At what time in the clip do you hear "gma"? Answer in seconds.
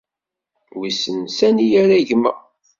2.07-2.31